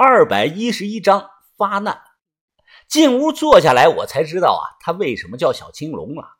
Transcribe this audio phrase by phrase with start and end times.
[0.00, 2.02] 二百一十一章发难。
[2.86, 6.36] 进屋坐下来，我才知道啊，她为什么叫小青龙了。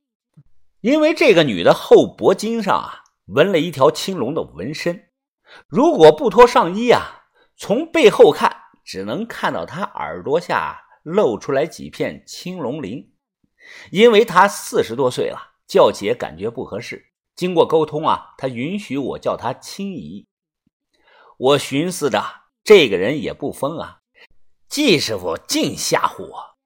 [0.81, 5.09] 因为这个女的后脖颈上啊纹了一条青龙的纹身，
[5.67, 7.25] 如果不脱上衣啊，
[7.57, 13.13] 从背后看只能看到她耳朵下露出来几片青龙鳞。
[13.91, 20.29] 因为她四十多岁了，叫姐感觉不合适，经过沟通啊，她允许我叫她青姨。
[21.37, 23.99] 我寻思着，这个人也不疯啊。
[24.69, 26.57] 季师傅净吓唬我，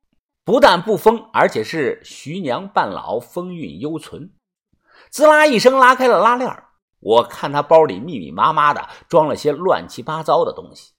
[0.45, 4.33] 不但不疯，而且是徐娘半老，风韵犹存。
[5.11, 6.65] 滋啦一声拉开了拉链
[6.99, 10.93] 我看他包里密密麻麻的装了些乱七八糟的东西，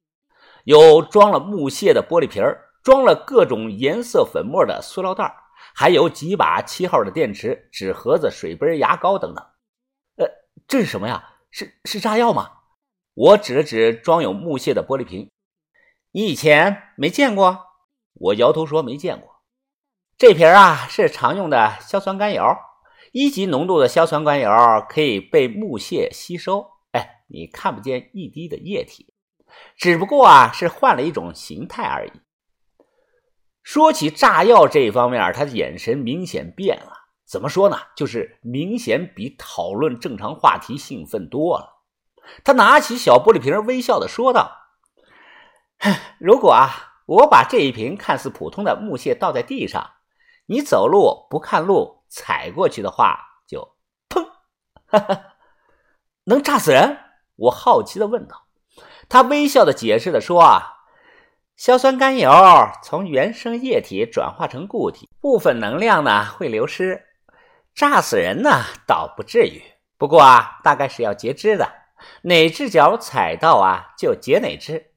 [0.64, 2.44] 有装了木屑的玻璃瓶
[2.84, 5.34] 装了各种颜色粉末的塑料袋
[5.73, 9.46] 还有几把七号的电池、纸盒子、水杯、牙膏等等。
[10.18, 10.28] 呃，
[10.68, 11.23] 这是什么呀？
[11.52, 12.50] 是是炸药吗？
[13.13, 15.30] 我指了指装有木屑的玻璃瓶。
[16.12, 17.59] 你以前没见过？
[18.13, 19.42] 我摇头说没见过。
[20.17, 22.44] 这瓶啊是常用的硝酸甘油，
[23.11, 24.50] 一级浓度的硝酸甘油
[24.88, 26.67] 可以被木屑吸收。
[26.92, 29.14] 哎，你看不见一滴的液体，
[29.75, 32.11] 只不过啊是换了一种形态而已。
[33.64, 36.94] 说起炸药这一方面，他的眼神明显变了。
[37.25, 37.77] 怎么说呢？
[37.95, 41.73] 就是明显比讨论正常话题兴奋多了。
[42.44, 44.60] 他拿起小玻璃瓶，微笑的说道。
[46.20, 49.92] 如果啊，我把这一瓶看似普通的木屑倒在地上，
[50.46, 53.76] 你走路不看路踩过去的话，就
[54.10, 54.26] 砰，
[56.26, 56.98] 能炸死人？
[57.36, 58.46] 我好奇的问道。
[59.10, 60.86] 他微笑的解释的说啊，
[61.58, 62.32] 硝酸甘油
[62.82, 67.04] 从原生液体转化成固体，部分能量呢会流失，
[67.76, 69.62] 炸死人呢倒不至于，
[69.98, 71.70] 不过啊，大概是要截肢的，
[72.23, 74.92] 哪只脚踩到啊就截哪只。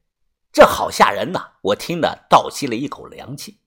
[0.51, 1.51] 这好吓人呐！
[1.61, 3.59] 我听得倒吸了一口凉气。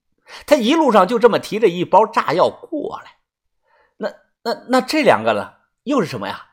[0.47, 3.16] 他一路上就这么提着一包炸药过来。
[3.98, 5.54] 那、那、那这两个呢？
[5.84, 6.47] 又是什么呀？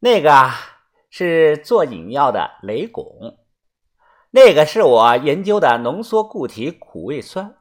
[0.00, 0.50] 那个
[1.10, 3.38] 是做饮料的雷汞，
[4.30, 7.56] 那个是我研究的浓缩固体苦味酸。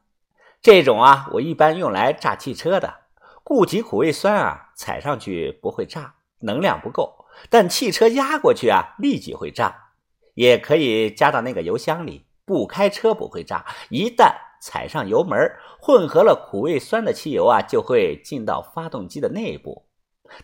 [0.62, 3.02] 这种啊，我一般用来炸汽车的。
[3.44, 9.92] 固体苦味酸啊，踩上去不会炸，能量不够，但汽车压过去啊，立即会炸。
[10.36, 13.66] 也可以加到那个油箱里，不开车不会炸。
[13.90, 15.40] 一旦踩上油门，
[15.80, 19.86] 混合了苦味酸的汽油啊，就会进到发动机的内部。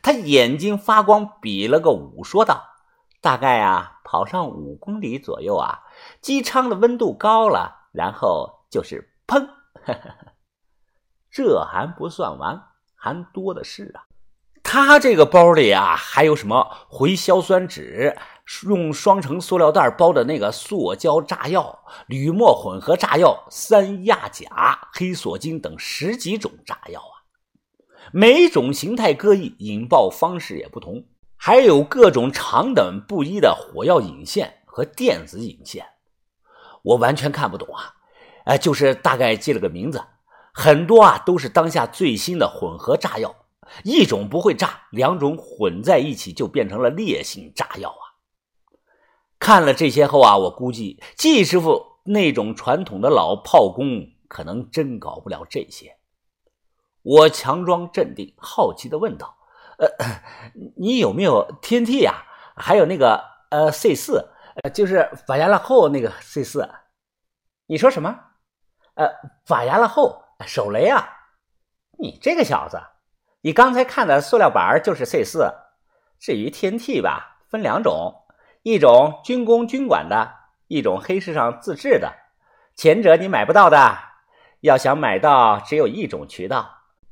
[0.04, 2.64] 他眼睛发光，比了个五，说道
[3.20, 5.80] ：“大概啊，跑上五公里左右啊，
[6.22, 9.50] 机舱的温度高了，然后就是砰。
[11.32, 12.62] 这还不算完，
[12.96, 14.06] 还多的是啊。
[14.72, 18.16] 他这个包里啊，还有什么回硝酸酯？”
[18.68, 27.26] 用双层塑料袋包的那个塑胶炸药、铝墨混合炸药、三亚甲、黑索金等十几种炸药啊，
[28.12, 31.04] 每种形态各异，引爆方式也不同，
[31.36, 35.84] 还有各种长短不一的火药引线和电子引线，
[36.84, 37.96] 我完全看不懂啊！
[38.46, 40.04] 哎，就是大概记了个名字，
[40.54, 43.36] 很多啊都是当下最新的混合炸药，
[43.84, 48.04] 一种不会炸，两种混在一起就变成了烈性炸药啊！
[49.40, 55.98] 看了这些后啊，我估计季师傅那种传统的老炮工可能真搞不了这些。
[57.02, 59.38] 我强装镇定，好奇的问道
[59.80, 59.88] ：“呃，
[60.76, 62.26] 你有没有天 T 呀？
[62.56, 64.30] 还有那个呃 C 四，
[64.74, 66.70] 就是法牙拉后那个 C 四？
[67.68, 68.20] 你说什么？
[68.96, 69.08] 呃，
[69.46, 71.08] 法牙拉后手雷啊？
[71.98, 72.82] 你这个小子，
[73.42, 75.54] 你刚才看的塑料板就是 C 四。
[76.20, 78.16] 至于天 T 吧，分两种。”
[78.62, 80.34] 一种军工军管的，
[80.68, 82.14] 一种黑市上自制的。
[82.76, 83.98] 前者你买不到的，
[84.60, 86.70] 要想买到，只有一种渠道：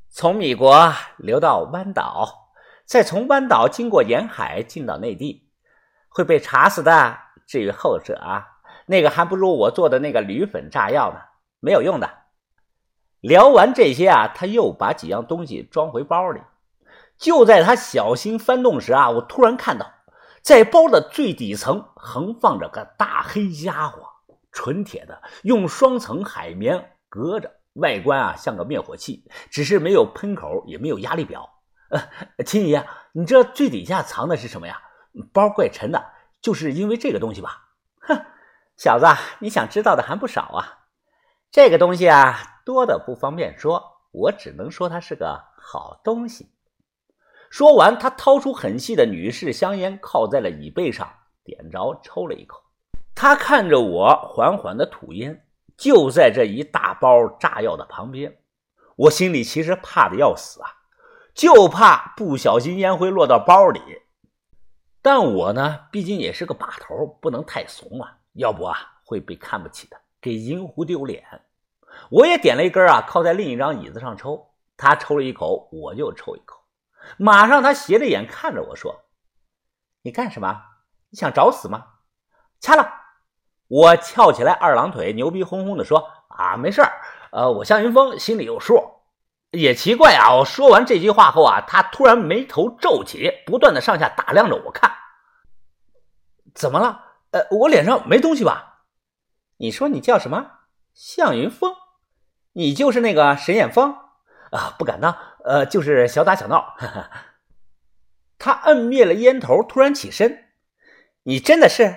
[0.10, 2.52] 从米国流到湾岛，
[2.86, 5.50] 再从湾岛经过沿海进到内地，
[6.10, 7.18] 会被查死的。
[7.48, 8.46] 至于后者啊，
[8.86, 11.20] 那个还不如我做的那个铝粉炸药呢，
[11.62, 12.10] 没有用的。
[13.22, 16.42] 聊完这些啊，他又把几样东西装回包里。
[17.18, 19.92] 就在他小心翻动时啊，我突然看到。
[20.44, 24.08] 在包的最底层横放着个大黑家伙，
[24.54, 31.50] 纯铁的，用双层海绵隔着，外观啊像个灭火器，只是没有喷口，也没有压力表。
[31.90, 32.82] 呃，秦姨，
[33.12, 34.82] 你这最底下藏的是什么呀？
[35.34, 36.06] 包怪沉的，
[36.40, 37.68] 就是因为这个东西吧？
[38.00, 38.24] 哼，
[38.78, 39.06] 小子，
[39.40, 40.86] 你想知道的还不少啊。
[41.52, 43.82] 这个东西啊，多的不方便说，
[44.12, 46.52] 我只能说它是个好东西。
[47.50, 51.10] 说完，他掏出很细的女士香烟，靠在了椅背上，
[51.46, 52.62] 点着，抽了一口。
[53.16, 55.46] 他看着我缓缓的吐烟，
[55.78, 58.38] 就在这一大包炸药的旁边。
[58.98, 60.68] 我心里其实怕的要死啊，
[61.34, 63.80] 就怕不小心烟灰落到包里。
[65.02, 68.76] 但我呢，毕竟也是个把头，不能太怂啊，要不啊
[69.06, 71.24] 会被看不起的，给银狐丢脸。
[72.10, 74.54] 我也点了一根啊，靠在另一张椅子上抽。
[74.76, 76.60] 他抽了一口，我就抽一口。
[77.18, 79.06] 马上他斜着眼看着我说
[80.04, 80.62] ：“你干什么？
[81.10, 81.86] 你想找死吗？”
[82.62, 82.92] 掐了！
[83.68, 87.02] 我翘起来二郎腿，牛逼哄哄的说：“啊，没事儿。”
[87.32, 88.82] 呃，我向云峰心里有数，
[89.52, 90.36] 也奇怪啊。
[90.36, 94.92] 我说完这句话后啊，他突然眉头皱起，不断的上下打量着我看。
[96.56, 97.04] 怎么了？
[97.32, 98.84] 呃，我脸上没东西吧？
[99.58, 100.52] 你说你叫什么？
[100.94, 101.76] 向云峰？
[102.58, 103.96] 你就是那个沈眼峰
[104.50, 104.74] 啊？
[104.80, 105.16] 不敢当，
[105.46, 106.76] 呃，就是小打小闹。
[108.40, 110.46] 他摁灭了烟头，突然起身。
[111.22, 111.96] 你真的是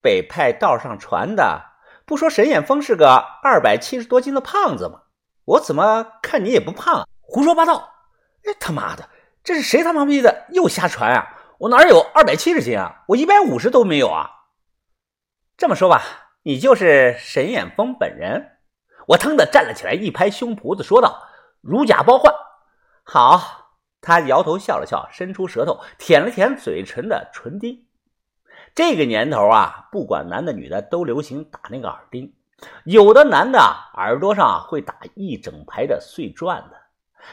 [0.00, 1.72] 北派道上传的？
[2.06, 5.02] 不说沈眼峰是个二百七十多斤的胖子吗？
[5.44, 7.06] 我怎么看你也不胖啊？
[7.20, 7.92] 胡说八道！
[8.46, 9.10] 哎，他妈的，
[9.44, 11.36] 这是谁他妈逼的又瞎传啊？
[11.58, 13.04] 我哪有二百七十斤啊？
[13.08, 14.30] 我一百五十都没有啊！
[15.58, 16.02] 这么说吧，
[16.44, 18.56] 你就是沈眼峰本人？
[19.06, 21.22] 我腾的站了起来，一拍胸脯子说道
[21.60, 22.32] ：“如假包换。”
[23.02, 27.86] 好，他摇头笑了笑，伸出舌头舔了舔嘴唇的唇钉。
[28.74, 32.32] 这个年头啊，不管男的女的都流行打那个耳钉，
[32.84, 33.58] 有的男的
[33.94, 36.76] 耳朵上会打一整排的碎钻的，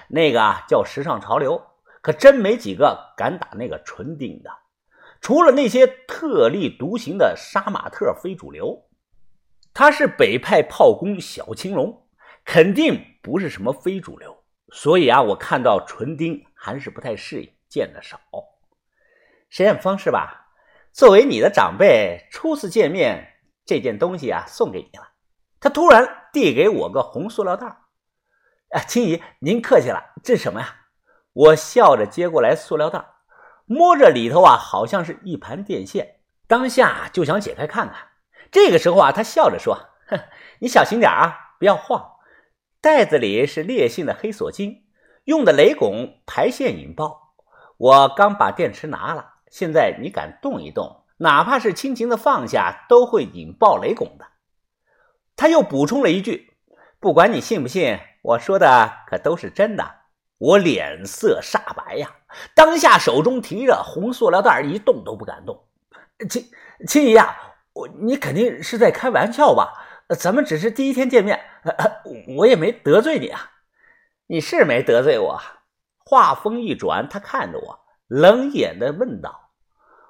[0.08, 1.62] 那个叫时尚潮流，
[2.02, 4.50] 可真没几个敢打那个唇钉的。
[5.22, 8.87] 除了那些特立独行的杀马特非主流，
[9.78, 12.08] 他是北派炮工小青龙，
[12.44, 14.44] 肯定不是什么非主流。
[14.72, 18.20] 所以啊，我看到纯钉还是不太适应，见得少。
[19.52, 20.48] 沈远峰是吧？
[20.92, 23.36] 作为你的长辈，初次见面，
[23.68, 25.10] 这件东西啊送给你了。
[25.60, 30.76] 他突然递给我个红塑料袋啊，青姨您客气了，这什么呀？
[31.34, 33.06] 我笑着接过来塑料袋
[33.66, 37.96] 摸着里头啊，好像是一盘电线，当下就想解开看看。
[38.52, 39.78] 这个时候啊，他笑着说
[40.08, 40.20] ：“哼，
[40.60, 42.12] 你小心点啊，不要晃。
[42.82, 44.84] 袋子里是烈性的黑索金，
[45.26, 47.34] 用的雷汞排线引爆。
[47.78, 54.28] 我刚把电池拿了。”现在你敢动一动，哪怕是轻轻的放下，都会引爆雷汞的。
[55.38, 56.58] 他又补充了一句
[57.00, 59.96] ：“不管你信不信，我说的可都是真的。”
[60.38, 62.18] 我脸色煞白呀，
[62.54, 65.66] 当下手中提着红塑料袋，一动都不敢动。
[66.30, 66.46] 亲
[66.86, 67.36] 亲姨呀，
[67.78, 69.72] 我你肯定是在开玩笑吧？
[70.18, 71.40] 咱们只是第一天见面，
[72.38, 73.52] 我也没得罪你啊。
[74.26, 75.40] 你是没得罪我。
[76.04, 77.80] 话锋一转，他看着我。
[78.08, 79.52] 冷眼的问道：“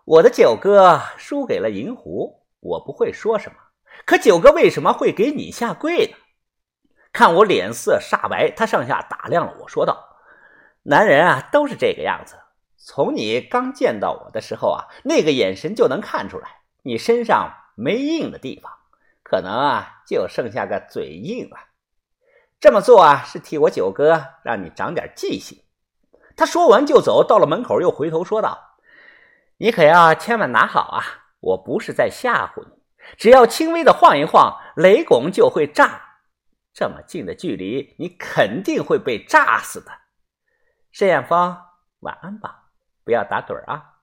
[0.05, 3.57] 我的九哥输给了银狐，我不会说什么。
[4.05, 6.13] 可九哥为什么会给你下跪呢？”
[7.11, 9.97] 看我脸色煞白，他上下打量了我说道
[10.83, 12.35] ：“男人啊，都是这个样子。
[12.77, 18.71] 从你刚见到我的时候啊，那个眼神就能看出来，你身上没硬的地方，
[19.23, 21.57] 可能啊，就剩下个嘴硬了。
[22.59, 25.63] 这么做啊，是替我九哥让你长点记性。”
[26.37, 28.77] 他说完就走，到了门口又回头说道
[29.57, 31.03] ：“你可要千万拿好啊！
[31.39, 32.71] 我不是在吓唬你，
[33.17, 36.19] 只要轻微的晃一晃，雷拱就会炸。
[36.73, 39.91] 这么近的距离，你肯定会被炸死的。”
[40.91, 41.59] 沈艳芳，
[42.01, 42.69] 晚安吧，
[43.03, 43.96] 不要打盹啊。